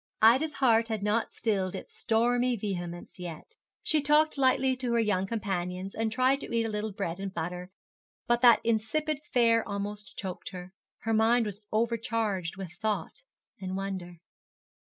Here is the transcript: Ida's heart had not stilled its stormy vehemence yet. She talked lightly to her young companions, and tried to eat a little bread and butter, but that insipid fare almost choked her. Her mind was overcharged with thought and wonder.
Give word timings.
Ida's 0.23 0.53
heart 0.53 0.87
had 0.87 1.03
not 1.03 1.31
stilled 1.31 1.75
its 1.75 1.95
stormy 1.95 2.55
vehemence 2.55 3.19
yet. 3.19 3.53
She 3.83 4.01
talked 4.01 4.35
lightly 4.35 4.75
to 4.77 4.93
her 4.93 4.99
young 4.99 5.27
companions, 5.27 5.93
and 5.93 6.11
tried 6.11 6.39
to 6.39 6.51
eat 6.51 6.63
a 6.65 6.69
little 6.69 6.91
bread 6.91 7.19
and 7.19 7.31
butter, 7.31 7.69
but 8.25 8.41
that 8.41 8.61
insipid 8.63 9.19
fare 9.31 9.63
almost 9.69 10.17
choked 10.17 10.49
her. 10.53 10.73
Her 11.01 11.13
mind 11.13 11.45
was 11.45 11.61
overcharged 11.71 12.57
with 12.57 12.71
thought 12.81 13.21
and 13.59 13.77
wonder. 13.77 14.17